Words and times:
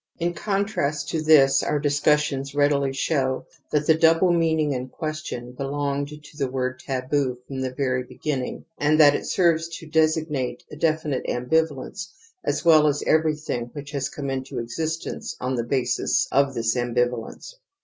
In 0.17 0.33
contrast 0.33 1.09
to 1.09 1.21
this, 1.21 1.61
our 1.61 1.77
discussion 1.77 2.43
readily 2.55 2.91
shows 2.91 3.43
that 3.71 3.85
the 3.85 3.93
double 3.93 4.33
meaning 4.33 4.73
in 4.73 4.87
question 4.89 5.51
belonged 5.51 6.07
to 6.07 6.37
the 6.39 6.49
word 6.49 6.79
taboo 6.79 7.37
from 7.45 7.61
the 7.61 7.71
very 7.75 8.01
beginning 8.01 8.65
and 8.79 8.97
th3,t 8.99 9.13
it 9.15 9.25
serves 9.27 9.67
to 9.77 9.85
designate 9.85 10.63
a 10.71 10.75
definite 10.75 11.27
ambivalence 11.27 12.07
as 12.43 12.65
well 12.65 12.87
as 12.87 13.03
everything 13.05 13.69
which 13.73 13.91
has 13.91 14.09
come 14.09 14.31
into 14.31 14.57
existence 14.57 15.37
on 15.39 15.53
the 15.53 15.63
basis 15.63 16.27
of 16.31 16.55
this 16.55 16.75
ambivalence. 16.75 17.53